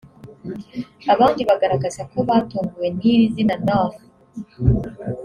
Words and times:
Abandi 1.13 1.41
bagaragaza 1.49 2.01
ko 2.11 2.17
batunguwe 2.27 2.87
n’iri 2.97 3.25
zina 3.35 3.55
North 3.67 4.01